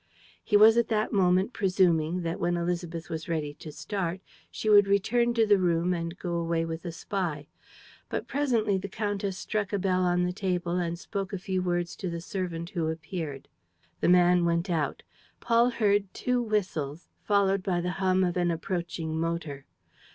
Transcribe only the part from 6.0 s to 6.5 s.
go